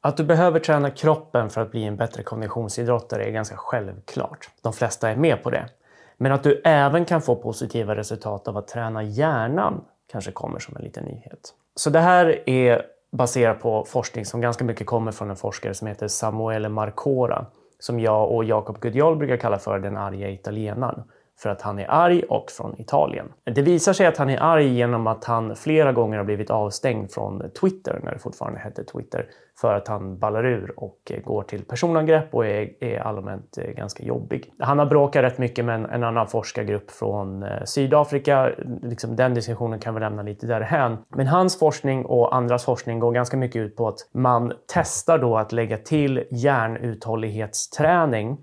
Att 0.00 0.16
du 0.16 0.24
behöver 0.24 0.60
träna 0.60 0.90
kroppen 0.90 1.50
för 1.50 1.60
att 1.60 1.70
bli 1.70 1.84
en 1.84 1.96
bättre 1.96 2.22
konditionsidrottare 2.22 3.24
är 3.24 3.30
ganska 3.30 3.56
självklart. 3.56 4.50
De 4.62 4.72
flesta 4.72 5.10
är 5.10 5.16
med 5.16 5.42
på 5.42 5.50
det. 5.50 5.68
Men 6.16 6.32
att 6.32 6.42
du 6.42 6.60
även 6.64 7.04
kan 7.04 7.22
få 7.22 7.36
positiva 7.36 7.96
resultat 7.96 8.48
av 8.48 8.56
att 8.56 8.68
träna 8.68 9.02
hjärnan 9.02 9.84
kanske 10.12 10.32
kommer 10.32 10.58
som 10.58 10.76
en 10.76 10.82
liten 10.82 11.04
nyhet. 11.04 11.54
Så 11.74 11.90
det 11.90 12.00
här 12.00 12.48
är 12.48 12.82
baserat 13.12 13.60
på 13.60 13.84
forskning 13.84 14.24
som 14.24 14.40
ganska 14.40 14.64
mycket 14.64 14.86
kommer 14.86 15.12
från 15.12 15.30
en 15.30 15.36
forskare 15.36 15.74
som 15.74 15.88
heter 15.88 16.08
Samuele 16.08 16.68
Marcora 16.68 17.46
som 17.80 18.00
jag 18.00 18.30
och 18.30 18.44
Jakob 18.44 18.80
Gudiol 18.80 19.16
brukar 19.16 19.36
kalla 19.36 19.58
för 19.58 19.78
den 19.78 19.96
arga 19.96 20.30
italienaren 20.30 21.02
för 21.42 21.50
att 21.50 21.62
han 21.62 21.78
är 21.78 21.90
arg 21.90 22.22
och 22.22 22.50
från 22.50 22.80
Italien. 22.80 23.26
Det 23.44 23.62
visar 23.62 23.92
sig 23.92 24.06
att 24.06 24.16
han 24.16 24.30
är 24.30 24.42
arg 24.42 24.66
genom 24.66 25.06
att 25.06 25.24
han 25.24 25.56
flera 25.56 25.92
gånger 25.92 26.16
har 26.16 26.24
blivit 26.24 26.50
avstängd 26.50 27.12
från 27.12 27.50
Twitter, 27.60 28.00
när 28.04 28.12
det 28.12 28.18
fortfarande 28.18 28.60
hette 28.60 28.84
Twitter, 28.84 29.26
för 29.60 29.74
att 29.74 29.88
han 29.88 30.18
ballar 30.18 30.46
ur 30.46 30.72
och 30.76 31.12
går 31.24 31.42
till 31.42 31.64
personangrepp 31.64 32.34
och 32.34 32.46
är, 32.46 32.84
är 32.84 33.00
allmänt 33.00 33.58
eh, 33.58 33.70
ganska 33.70 34.04
jobbig. 34.04 34.52
Han 34.58 34.78
har 34.78 34.86
bråkat 34.86 35.22
rätt 35.22 35.38
mycket 35.38 35.64
med 35.64 35.74
en, 35.74 35.86
en 35.86 36.04
annan 36.04 36.26
forskargrupp 36.26 36.90
från 36.90 37.42
eh, 37.42 37.64
Sydafrika. 37.64 38.50
Liksom 38.82 39.16
den 39.16 39.34
diskussionen 39.34 39.78
kan 39.78 39.94
vi 39.94 40.00
lämna 40.00 40.22
lite 40.22 40.46
därhän. 40.46 40.96
Men 41.08 41.26
hans 41.26 41.58
forskning 41.58 42.04
och 42.04 42.36
andras 42.36 42.64
forskning 42.64 42.98
går 42.98 43.12
ganska 43.12 43.36
mycket 43.36 43.60
ut 43.60 43.76
på 43.76 43.88
att 43.88 44.08
man 44.12 44.52
testar 44.66 45.18
då 45.18 45.36
att 45.36 45.52
lägga 45.52 45.76
till 45.76 46.24
hjärnuthållighetsträning 46.30 48.38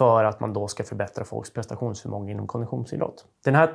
för 0.00 0.24
att 0.24 0.40
man 0.40 0.52
då 0.52 0.68
ska 0.68 0.84
förbättra 0.84 1.24
folks 1.24 1.52
prestationsförmåga 1.52 2.30
inom 2.30 2.46
konditionsidrott. 2.46 3.24
Den 3.44 3.54
här 3.54 3.70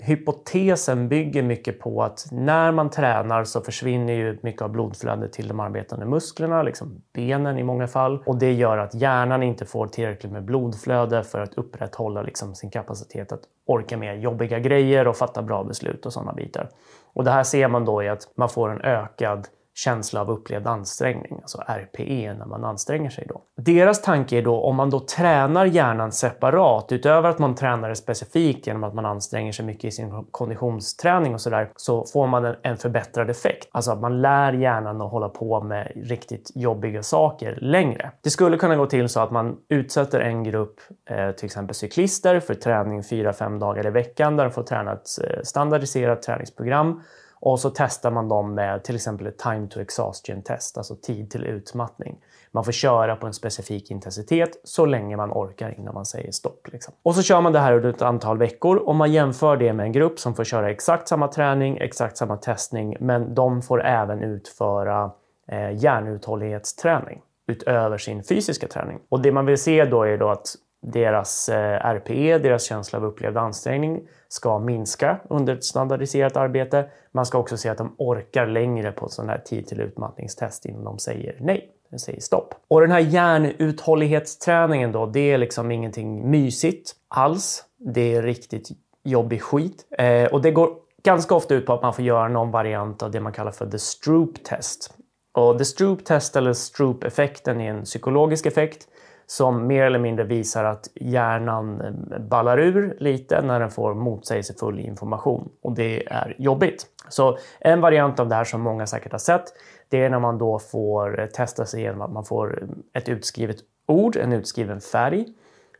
hypotesen 0.00 1.08
bygger 1.08 1.42
mycket 1.42 1.80
på 1.80 2.02
att 2.02 2.28
när 2.30 2.72
man 2.72 2.90
tränar 2.90 3.44
så 3.44 3.60
försvinner 3.60 4.12
ju 4.12 4.38
mycket 4.42 4.62
av 4.62 4.70
blodflödet 4.70 5.32
till 5.32 5.48
de 5.48 5.60
arbetande 5.60 6.06
musklerna, 6.06 6.62
liksom 6.62 7.02
benen 7.12 7.58
i 7.58 7.62
många 7.62 7.86
fall. 7.86 8.22
Och 8.26 8.38
det 8.38 8.52
gör 8.52 8.78
att 8.78 8.94
hjärnan 8.94 9.42
inte 9.42 9.66
får 9.66 9.86
tillräckligt 9.86 10.32
med 10.32 10.44
blodflöde 10.44 11.24
för 11.24 11.40
att 11.40 11.54
upprätthålla 11.54 12.22
liksom 12.22 12.54
sin 12.54 12.70
kapacitet 12.70 13.32
att 13.32 13.42
orka 13.66 13.96
med 13.96 14.20
jobbiga 14.20 14.58
grejer 14.58 15.08
och 15.08 15.16
fatta 15.16 15.42
bra 15.42 15.64
beslut 15.64 16.06
och 16.06 16.12
sådana 16.12 16.32
bitar. 16.32 16.68
Och 17.12 17.24
det 17.24 17.30
här 17.30 17.44
ser 17.44 17.68
man 17.68 17.84
då 17.84 18.02
i 18.02 18.08
att 18.08 18.28
man 18.34 18.48
får 18.48 18.70
en 18.70 18.80
ökad 18.80 19.48
känsla 19.78 20.20
av 20.20 20.30
upplevd 20.30 20.66
ansträngning, 20.66 21.38
alltså 21.42 21.58
RPE, 21.66 22.34
när 22.34 22.46
man 22.46 22.64
anstränger 22.64 23.10
sig. 23.10 23.26
Då. 23.28 23.42
Deras 23.56 24.02
tanke 24.02 24.38
är 24.38 24.42
då 24.42 24.60
om 24.60 24.76
man 24.76 24.90
då 24.90 25.00
tränar 25.00 25.66
hjärnan 25.66 26.12
separat, 26.12 26.92
utöver 26.92 27.28
att 27.28 27.38
man 27.38 27.54
tränar 27.54 27.88
det 27.88 27.96
specifikt 27.96 28.66
genom 28.66 28.84
att 28.84 28.94
man 28.94 29.06
anstränger 29.06 29.52
sig 29.52 29.64
mycket 29.64 29.84
i 29.84 29.90
sin 29.90 30.24
konditionsträning 30.30 31.34
och 31.34 31.40
sådär, 31.40 31.70
så 31.76 32.04
får 32.04 32.26
man 32.26 32.54
en, 32.62 32.76
förbättrad 32.76 33.30
effekt. 33.30 33.68
Alltså 33.72 33.92
att 33.92 34.00
man 34.00 34.20
lär 34.20 34.52
hjärnan 34.52 35.00
att 35.00 35.10
hålla 35.10 35.28
på 35.28 35.60
med 35.60 35.92
riktigt 35.96 36.50
jobbiga 36.54 37.02
saker 37.02 37.58
längre. 37.60 38.10
Det 38.22 38.30
skulle 38.30 38.56
kunna 38.56 38.76
gå 38.76 38.86
till 38.86 39.08
så 39.08 39.20
att 39.20 39.30
man 39.30 39.56
utsätter 39.68 40.20
en 40.20 40.44
grupp, 40.44 40.80
eh, 41.10 41.30
till 41.30 41.46
exempel 41.46 41.74
cyklister, 41.74 42.40
för 42.40 42.54
träning 42.54 43.02
4-5 43.02 43.58
dagar 43.58 43.86
i 43.86 43.90
veckan 43.90 44.36
där 44.36 44.44
de 44.44 44.50
får 44.50 44.62
träna 44.62 44.92
ett 44.92 45.06
eh, 45.24 45.42
standardiserat 45.42 46.22
träningsprogram 46.22 47.02
och 47.40 47.60
så 47.60 47.70
testar 47.70 48.10
man 48.10 48.28
dem 48.28 48.54
med 48.54 48.84
till 48.84 48.94
exempel 48.94 49.26
ett 49.26 49.38
time 49.38 49.68
to 49.68 49.80
exhaustion 49.80 50.42
test, 50.42 50.78
alltså 50.78 50.96
tid 50.96 51.30
till 51.30 51.44
utmattning. 51.44 52.16
Man 52.52 52.64
får 52.64 52.72
köra 52.72 53.16
på 53.16 53.26
en 53.26 53.34
specifik 53.34 53.90
intensitet 53.90 54.60
så 54.64 54.86
länge 54.86 55.16
man 55.16 55.32
orkar 55.32 55.74
innan 55.78 55.94
man 55.94 56.06
säger 56.06 56.32
stopp. 56.32 56.68
Liksom. 56.72 56.94
Och 57.02 57.14
så 57.14 57.22
kör 57.22 57.40
man 57.40 57.52
det 57.52 57.58
här 57.58 57.72
under 57.72 57.90
ett 57.90 58.02
antal 58.02 58.38
veckor 58.38 58.76
och 58.76 58.94
man 58.94 59.12
jämför 59.12 59.56
det 59.56 59.72
med 59.72 59.86
en 59.86 59.92
grupp 59.92 60.18
som 60.18 60.34
får 60.34 60.44
köra 60.44 60.70
exakt 60.70 61.08
samma 61.08 61.28
träning, 61.28 61.76
exakt 61.76 62.16
samma 62.16 62.36
testning, 62.36 62.96
men 63.00 63.34
de 63.34 63.62
får 63.62 63.84
även 63.84 64.22
utföra 64.22 65.10
eh, 65.48 65.76
hjärnuthållighetsträning 65.76 67.22
utöver 67.46 67.98
sin 67.98 68.24
fysiska 68.24 68.68
träning. 68.68 68.98
Och 69.08 69.22
det 69.22 69.32
man 69.32 69.46
vill 69.46 69.58
se 69.58 69.84
då 69.84 70.02
är 70.02 70.18
då 70.18 70.28
att 70.28 70.54
deras 70.82 71.48
eh, 71.48 71.86
RPE, 71.86 72.38
deras 72.38 72.64
känsla 72.64 72.98
av 72.98 73.04
upplevd 73.04 73.36
ansträngning, 73.36 74.00
ska 74.28 74.58
minska 74.58 75.20
under 75.30 75.54
ett 75.54 75.64
standardiserat 75.64 76.36
arbete. 76.36 76.88
Man 77.12 77.26
ska 77.26 77.38
också 77.38 77.56
se 77.56 77.68
att 77.68 77.78
de 77.78 77.94
orkar 77.98 78.46
längre 78.46 78.92
på 78.92 79.06
ett 79.06 79.12
sånt 79.12 79.28
här 79.28 79.38
tid 79.38 79.66
till 79.66 79.80
utmattningstest 79.80 80.66
innan 80.66 80.84
de 80.84 80.98
säger 80.98 81.36
nej. 81.40 81.74
De 81.90 81.98
säger 81.98 82.20
stopp. 82.20 82.54
Och 82.68 82.80
den 82.80 82.90
här 82.90 82.98
hjärnuthållighetsträningen 82.98 84.92
då, 84.92 85.06
det 85.06 85.32
är 85.32 85.38
liksom 85.38 85.70
ingenting 85.70 86.30
mysigt 86.30 86.92
alls. 87.08 87.64
Det 87.76 88.14
är 88.14 88.22
riktigt 88.22 88.68
jobbig 89.04 89.42
skit. 89.42 89.86
Eh, 89.98 90.24
och 90.24 90.42
det 90.42 90.50
går 90.50 90.70
ganska 91.02 91.34
ofta 91.34 91.54
ut 91.54 91.66
på 91.66 91.72
att 91.72 91.82
man 91.82 91.94
får 91.94 92.04
göra 92.04 92.28
någon 92.28 92.50
variant 92.50 93.02
av 93.02 93.10
det 93.10 93.20
man 93.20 93.32
kallar 93.32 93.52
för 93.52 93.66
the 93.70 93.78
Stroop 93.78 94.44
test. 94.44 94.94
Och 95.32 95.58
the 95.58 95.64
Stroop 95.64 96.04
test 96.04 96.36
eller 96.36 96.52
Stroop-effekten 96.52 97.60
är 97.60 97.70
en 97.70 97.84
psykologisk 97.84 98.46
effekt 98.46 98.88
som 99.30 99.66
mer 99.66 99.84
eller 99.84 99.98
mindre 99.98 100.24
visar 100.24 100.64
att 100.64 100.88
hjärnan 100.94 101.80
eh, 101.80 102.18
ballar 102.18 102.58
ur 102.58 102.96
lite 103.00 103.42
när 103.42 103.60
den 103.60 103.70
får 103.70 103.94
motsägelsefull 103.94 104.80
information 104.80 105.48
och 105.62 105.72
det 105.72 106.06
är 106.06 106.36
jobbigt. 106.38 106.86
Så 107.08 107.38
en 107.60 107.80
variant 107.80 108.20
av 108.20 108.28
det 108.28 108.34
här 108.34 108.44
som 108.44 108.60
många 108.60 108.86
säkert 108.86 109.12
har 109.12 109.18
sett, 109.18 109.44
det 109.88 110.04
är 110.04 110.10
när 110.10 110.18
man 110.18 110.38
då 110.38 110.58
får 110.58 111.20
eh, 111.20 111.26
testa 111.26 111.66
sig 111.66 111.80
genom 111.80 112.02
att 112.02 112.12
man 112.12 112.24
får 112.24 112.62
eh, 112.62 112.68
ett 113.00 113.08
utskrivet 113.08 113.56
ord, 113.86 114.16
en 114.16 114.32
utskriven 114.32 114.80
färg. 114.80 115.26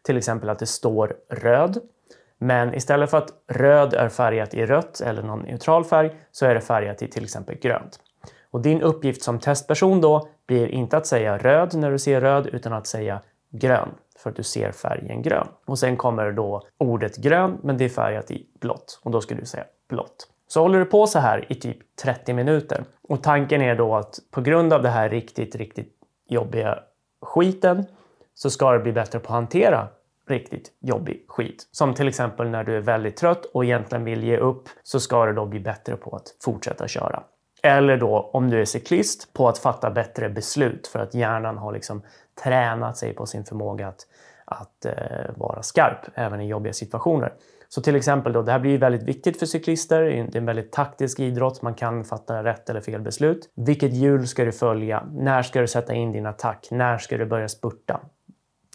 Till 0.02 0.16
exempel 0.16 0.48
att 0.48 0.58
det 0.58 0.66
står 0.66 1.16
röd. 1.28 1.78
Men 2.38 2.74
istället 2.74 3.10
för 3.10 3.18
att 3.18 3.30
röd 3.46 3.94
är 3.94 4.08
färgat 4.08 4.54
i 4.54 4.66
rött 4.66 5.00
eller 5.00 5.22
någon 5.22 5.40
neutral 5.40 5.84
färg 5.84 6.10
så 6.32 6.46
är 6.46 6.54
det 6.54 6.60
färgat 6.60 7.02
i 7.02 7.08
till 7.08 7.24
exempel 7.24 7.56
grönt. 7.58 8.00
Och 8.50 8.60
din 8.60 8.82
uppgift 8.82 9.22
som 9.22 9.38
testperson 9.38 10.00
då 10.00 10.28
blir 10.46 10.68
inte 10.68 10.96
att 10.96 11.06
säga 11.06 11.38
röd 11.38 11.74
när 11.74 11.90
du 11.90 11.98
ser 11.98 12.20
röd 12.20 12.46
utan 12.46 12.72
att 12.72 12.86
säga 12.86 13.20
grön 13.50 13.88
för 14.18 14.30
att 14.30 14.36
du 14.36 14.42
ser 14.42 14.72
färgen 14.72 15.22
grön. 15.22 15.48
Och 15.64 15.78
sen 15.78 15.96
kommer 15.96 16.32
då 16.32 16.66
ordet 16.78 17.16
grön, 17.16 17.58
men 17.62 17.76
det 17.76 17.84
är 17.84 17.88
färgat 17.88 18.30
i 18.30 18.46
blått 18.60 19.00
och 19.02 19.10
då 19.10 19.20
ska 19.20 19.34
du 19.34 19.44
säga 19.44 19.64
blått. 19.88 20.28
Så 20.48 20.60
håller 20.60 20.78
du 20.78 20.84
på 20.84 21.06
så 21.06 21.18
här 21.18 21.52
i 21.52 21.54
typ 21.54 21.96
30 22.02 22.32
minuter 22.32 22.84
och 23.08 23.22
tanken 23.22 23.62
är 23.62 23.74
då 23.74 23.96
att 23.96 24.18
på 24.30 24.40
grund 24.40 24.72
av 24.72 24.82
det 24.82 24.88
här 24.88 25.08
riktigt, 25.08 25.54
riktigt 25.54 25.94
jobbiga 26.28 26.78
skiten 27.22 27.86
så 28.34 28.50
ska 28.50 28.72
du 28.72 28.78
bli 28.78 28.92
bättre 28.92 29.18
på 29.18 29.26
att 29.26 29.34
hantera 29.34 29.88
riktigt 30.28 30.72
jobbig 30.80 31.24
skit. 31.28 31.68
Som 31.72 31.94
till 31.94 32.08
exempel 32.08 32.48
när 32.48 32.64
du 32.64 32.76
är 32.76 32.80
väldigt 32.80 33.16
trött 33.16 33.44
och 33.44 33.64
egentligen 33.64 34.04
vill 34.04 34.24
ge 34.24 34.36
upp 34.36 34.68
så 34.82 35.00
ska 35.00 35.26
du 35.26 35.32
då 35.32 35.46
bli 35.46 35.60
bättre 35.60 35.96
på 35.96 36.16
att 36.16 36.36
fortsätta 36.44 36.88
köra. 36.88 37.22
Eller 37.62 37.96
då 37.96 38.30
om 38.32 38.50
du 38.50 38.60
är 38.60 38.64
cyklist 38.64 39.32
på 39.32 39.48
att 39.48 39.58
fatta 39.58 39.90
bättre 39.90 40.28
beslut 40.28 40.86
för 40.86 40.98
att 40.98 41.14
hjärnan 41.14 41.58
har 41.58 41.72
liksom 41.72 42.02
tränat 42.44 42.96
sig 42.96 43.14
på 43.14 43.26
sin 43.26 43.44
förmåga 43.44 43.88
att, 43.88 44.06
att 44.44 44.84
eh, 44.84 44.92
vara 45.36 45.62
skarp 45.62 46.06
även 46.14 46.40
i 46.40 46.48
jobbiga 46.48 46.72
situationer. 46.72 47.32
Så 47.68 47.82
till 47.82 47.96
exempel, 47.96 48.32
då, 48.32 48.42
det 48.42 48.52
här 48.52 48.58
blir 48.58 48.78
väldigt 48.78 49.02
viktigt 49.02 49.38
för 49.38 49.46
cyklister. 49.46 50.02
Det 50.02 50.10
är 50.10 50.36
en 50.36 50.46
väldigt 50.46 50.72
taktisk 50.72 51.20
idrott. 51.20 51.62
Man 51.62 51.74
kan 51.74 52.04
fatta 52.04 52.44
rätt 52.44 52.70
eller 52.70 52.80
fel 52.80 53.00
beslut. 53.00 53.50
Vilket 53.54 53.92
hjul 53.92 54.26
ska 54.26 54.44
du 54.44 54.52
följa? 54.52 55.04
När 55.12 55.42
ska 55.42 55.60
du 55.60 55.66
sätta 55.66 55.94
in 55.94 56.12
din 56.12 56.26
attack? 56.26 56.68
När 56.70 56.98
ska 56.98 57.16
du 57.16 57.26
börja 57.26 57.48
spurta? 57.48 58.00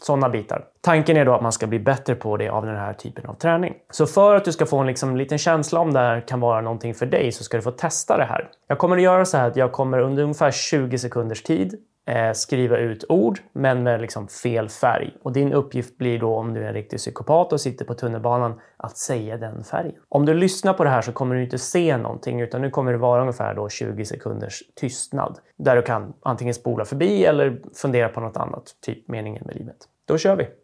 Sådana 0.02 0.30
bitar. 0.30 0.66
Tanken 0.82 1.18
är 1.18 1.26
då 1.26 1.34
att 1.34 1.42
man 1.42 1.52
ska 1.52 1.68
bli 1.68 1.80
bättre 1.80 2.16
på 2.16 2.38
det 2.38 2.50
av 2.50 2.66
den 2.66 2.76
här 2.76 2.94
typen 2.94 3.26
av 3.26 3.34
träning. 3.34 3.74
Så 3.92 4.06
för 4.06 4.36
att 4.36 4.46
du 4.46 4.52
ska 4.52 4.66
få 4.66 4.78
en 4.78 4.88
liksom 4.88 5.18
liten 5.18 5.38
känsla 5.38 5.80
om 5.80 5.94
det 5.94 6.00
här 6.00 6.28
kan 6.28 6.40
vara 6.40 6.62
någonting 6.62 6.94
för 6.94 7.06
dig 7.06 7.32
så 7.32 7.44
ska 7.44 7.58
du 7.58 7.64
få 7.64 7.72
testa 7.72 8.18
det 8.18 8.24
här. 8.24 8.50
Jag 8.68 8.78
kommer 8.78 8.96
att 8.96 9.04
göra 9.04 9.26
så 9.26 9.38
här 9.38 9.48
att 9.48 9.56
jag 9.56 9.72
kommer 9.72 10.00
under 10.00 10.24
ungefär 10.24 10.52
20 10.52 10.98
sekunders 10.98 11.44
tid 11.44 11.80
Eh, 12.06 12.32
skriva 12.34 12.78
ut 12.78 13.06
ord, 13.10 13.40
men 13.54 13.84
med 13.84 14.02
liksom 14.02 14.28
fel 14.28 14.70
färg. 14.70 15.18
Och 15.22 15.34
din 15.34 15.54
uppgift 15.54 15.98
blir 15.98 16.20
då, 16.20 16.36
om 16.36 16.54
du 16.54 16.64
är 16.64 16.68
en 16.68 16.74
riktig 16.74 17.00
psykopat 17.00 17.54
och 17.54 17.62
sitter 17.62 17.86
på 17.86 17.94
tunnelbanan, 17.94 18.60
att 18.78 18.98
säga 18.98 19.38
den 19.38 19.64
färgen. 19.64 19.96
Om 20.10 20.26
du 20.26 20.34
lyssnar 20.34 20.74
på 20.74 20.84
det 20.84 20.90
här 20.90 21.02
så 21.02 21.12
kommer 21.12 21.36
du 21.36 21.44
inte 21.44 21.58
se 21.58 21.98
någonting, 21.98 22.42
utan 22.42 22.62
nu 22.62 22.70
kommer 22.70 22.92
det 22.92 22.98
vara 22.98 23.22
ungefär 23.22 23.56
då 23.56 23.70
20 23.70 24.06
sekunders 24.06 24.64
tystnad. 24.76 25.40
Där 25.58 25.76
du 25.76 25.82
kan 25.82 26.14
antingen 26.22 26.54
spola 26.54 26.86
förbi 26.86 27.26
eller 27.26 27.62
fundera 27.82 28.10
på 28.10 28.20
något 28.20 28.38
annat, 28.38 28.64
typ 28.82 29.08
meningen 29.08 29.44
med 29.46 29.56
livet. 29.56 29.78
Då 30.08 30.18
kör 30.18 30.36
vi! 30.36 30.63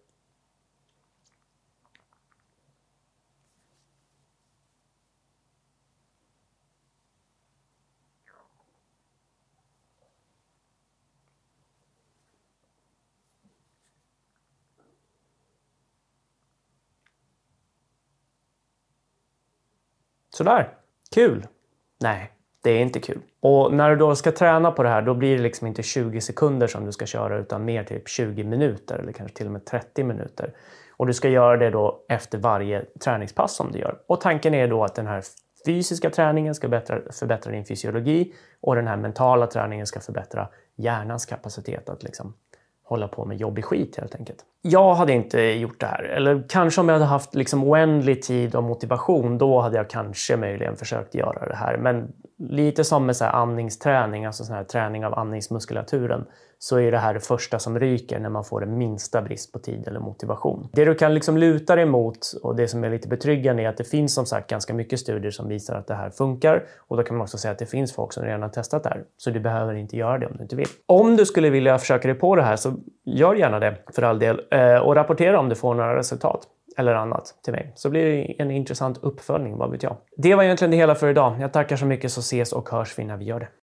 Sådär, 20.39 20.69
kul! 21.11 21.47
Nej, 22.01 22.31
det 22.63 22.71
är 22.71 22.79
inte 22.79 22.99
kul. 22.99 23.21
Och 23.39 23.73
när 23.73 23.89
du 23.89 23.95
då 23.95 24.15
ska 24.15 24.31
träna 24.31 24.71
på 24.71 24.83
det 24.83 24.89
här, 24.89 25.01
då 25.01 25.13
blir 25.13 25.37
det 25.37 25.43
liksom 25.43 25.67
inte 25.67 25.83
20 25.83 26.21
sekunder 26.21 26.67
som 26.67 26.85
du 26.85 26.91
ska 26.91 27.05
köra 27.05 27.37
utan 27.37 27.65
mer 27.65 27.83
typ 27.83 28.09
20 28.09 28.43
minuter 28.43 28.99
eller 28.99 29.11
kanske 29.11 29.37
till 29.37 29.45
och 29.45 29.51
med 29.51 29.65
30 29.65 30.03
minuter. 30.03 30.53
Och 30.97 31.07
du 31.07 31.13
ska 31.13 31.29
göra 31.29 31.57
det 31.57 31.69
då 31.69 32.05
efter 32.09 32.37
varje 32.37 32.85
träningspass 33.03 33.55
som 33.55 33.71
du 33.71 33.79
gör. 33.79 33.99
Och 34.07 34.21
tanken 34.21 34.53
är 34.53 34.67
då 34.67 34.83
att 34.83 34.95
den 34.95 35.07
här 35.07 35.23
fysiska 35.65 36.09
träningen 36.09 36.55
ska 36.55 36.67
förbättra, 36.67 36.99
förbättra 37.11 37.51
din 37.51 37.65
fysiologi 37.65 38.33
och 38.61 38.75
den 38.75 38.87
här 38.87 38.97
mentala 38.97 39.47
träningen 39.47 39.87
ska 39.87 39.99
förbättra 39.99 40.47
hjärnans 40.75 41.25
kapacitet 41.25 41.89
att 41.89 42.03
liksom 42.03 42.33
hålla 42.89 43.07
på 43.07 43.25
med 43.25 43.37
jobbig 43.37 43.65
skit 43.65 43.97
helt 43.97 44.15
enkelt. 44.15 44.45
Jag 44.61 44.95
hade 44.95 45.13
inte 45.13 45.41
gjort 45.41 45.79
det 45.79 45.85
här. 45.85 46.03
Eller 46.03 46.43
kanske 46.49 46.81
om 46.81 46.89
jag 46.89 46.95
hade 46.95 47.05
haft 47.05 47.35
liksom 47.35 47.63
oändlig 47.63 48.21
tid 48.21 48.55
och 48.55 48.63
motivation, 48.63 49.37
då 49.37 49.59
hade 49.59 49.77
jag 49.77 49.89
kanske 49.89 50.37
möjligen 50.37 50.75
försökt 50.75 51.15
göra 51.15 51.47
det 51.47 51.55
här. 51.55 51.77
Men 51.77 52.13
lite 52.39 52.83
som 52.83 53.05
med 53.05 53.15
så 53.15 53.25
här 53.25 53.31
andningsträning, 53.31 54.25
alltså 54.25 54.43
sån 54.43 54.55
här 54.55 54.63
träning 54.63 55.05
av 55.05 55.19
andningsmuskulaturen, 55.19 56.25
så 56.61 56.79
är 56.79 56.91
det 56.91 56.97
här 56.97 57.13
det 57.13 57.19
första 57.19 57.59
som 57.59 57.79
ryker 57.79 58.19
när 58.19 58.29
man 58.29 58.43
får 58.43 58.59
den 58.59 58.77
minsta 58.77 59.21
brist 59.21 59.53
på 59.53 59.59
tid 59.59 59.87
eller 59.87 59.99
motivation. 59.99 60.69
Det 60.73 60.85
du 60.85 60.95
kan 60.95 61.13
liksom 61.13 61.37
luta 61.37 61.75
dig 61.75 61.85
mot 61.85 62.17
och 62.43 62.55
det 62.55 62.67
som 62.67 62.83
är 62.83 62.89
lite 62.89 63.07
betryggande 63.07 63.63
är 63.63 63.69
att 63.69 63.77
det 63.77 63.83
finns 63.83 64.13
som 64.13 64.25
sagt 64.25 64.49
ganska 64.49 64.73
mycket 64.73 64.99
studier 64.99 65.31
som 65.31 65.47
visar 65.47 65.75
att 65.75 65.87
det 65.87 65.93
här 65.93 66.09
funkar 66.09 66.63
och 66.77 66.97
då 66.97 67.03
kan 67.03 67.17
man 67.17 67.23
också 67.23 67.37
säga 67.37 67.51
att 67.51 67.59
det 67.59 67.65
finns 67.65 67.93
folk 67.93 68.13
som 68.13 68.23
redan 68.23 68.41
har 68.41 68.49
testat 68.49 68.83
det 68.83 68.89
här. 68.89 69.03
Så 69.17 69.29
du 69.29 69.39
behöver 69.39 69.73
inte 69.73 69.97
göra 69.97 70.17
det 70.17 70.27
om 70.27 70.37
du 70.37 70.43
inte 70.43 70.55
vill. 70.55 70.67
Om 70.85 71.15
du 71.15 71.25
skulle 71.25 71.49
vilja 71.49 71.77
försöka 71.77 72.07
dig 72.07 72.17
på 72.17 72.35
det 72.35 72.43
här 72.43 72.55
så 72.55 72.73
gör 73.05 73.35
gärna 73.35 73.59
det 73.59 73.75
för 73.95 74.01
all 74.01 74.19
del 74.19 74.41
eh, 74.51 74.75
och 74.75 74.95
rapportera 74.95 75.39
om 75.39 75.49
du 75.49 75.55
får 75.55 75.73
några 75.73 75.95
resultat 75.95 76.47
eller 76.79 76.95
annat 76.95 77.35
till 77.43 77.53
mig. 77.53 77.71
Så 77.75 77.89
blir 77.89 78.05
det 78.05 78.41
en 78.41 78.51
intressant 78.51 78.97
uppföljning, 78.97 79.57
vad 79.57 79.71
vet 79.71 79.83
jag. 79.83 79.97
Det 80.17 80.35
var 80.35 80.43
egentligen 80.43 80.71
det 80.71 80.77
hela 80.77 80.95
för 80.95 81.09
idag. 81.09 81.35
Jag 81.41 81.53
tackar 81.53 81.75
så 81.75 81.85
mycket 81.85 82.11
så 82.11 82.19
ses 82.19 82.53
och 82.53 82.69
hörs 82.69 82.99
vi 82.99 83.03
när 83.03 83.17
vi 83.17 83.25
gör 83.25 83.39
det. 83.39 83.49